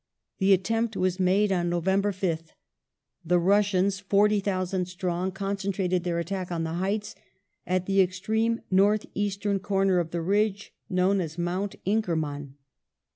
[0.39, 2.53] The attempt was made on November 5th.
[3.23, 7.13] The Russians, 40,000 strong, concentrated their attack on the heights,
[7.67, 12.55] at the extreme north eastern comer of the ridge, known as Mount Inkerman.